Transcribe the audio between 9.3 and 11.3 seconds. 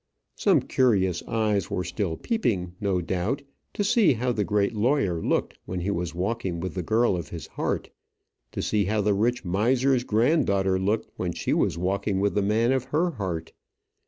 miser's granddaughter looked